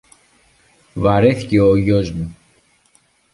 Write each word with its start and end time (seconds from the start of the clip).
Βαρέθηκε 0.93 1.59
ο 1.61 1.75
γιος 1.75 2.11
μου 2.11 2.35